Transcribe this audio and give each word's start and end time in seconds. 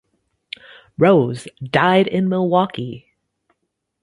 Rose 0.97 1.47
died 1.63 2.07
in 2.07 2.27
Milwaukee. 2.27 3.05